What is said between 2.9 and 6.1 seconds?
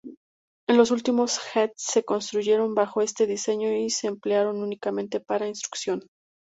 este diseño y se emplearon únicamente para instrucción.